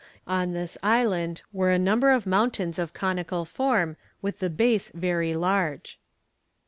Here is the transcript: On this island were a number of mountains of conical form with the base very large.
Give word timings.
On 0.25 0.53
this 0.53 0.79
island 0.81 1.43
were 1.53 1.69
a 1.69 1.77
number 1.77 2.09
of 2.09 2.25
mountains 2.25 2.79
of 2.79 2.91
conical 2.91 3.45
form 3.45 3.97
with 4.19 4.39
the 4.39 4.49
base 4.49 4.89
very 4.95 5.35
large. 5.35 5.99